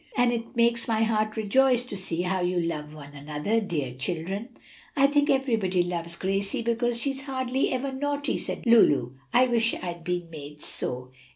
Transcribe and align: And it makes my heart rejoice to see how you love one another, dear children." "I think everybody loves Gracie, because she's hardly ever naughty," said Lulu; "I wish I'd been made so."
And 0.17 0.33
it 0.33 0.55
makes 0.55 0.87
my 0.87 1.03
heart 1.03 1.37
rejoice 1.37 1.85
to 1.85 1.95
see 1.95 2.23
how 2.23 2.41
you 2.41 2.59
love 2.59 2.91
one 2.91 3.13
another, 3.13 3.59
dear 3.61 3.93
children." 3.93 4.49
"I 4.97 5.05
think 5.05 5.29
everybody 5.29 5.83
loves 5.83 6.15
Gracie, 6.15 6.63
because 6.63 6.99
she's 6.99 7.21
hardly 7.21 7.71
ever 7.71 7.91
naughty," 7.91 8.39
said 8.39 8.65
Lulu; 8.65 9.11
"I 9.31 9.45
wish 9.45 9.75
I'd 9.75 10.03
been 10.03 10.27
made 10.31 10.63
so." 10.63 11.11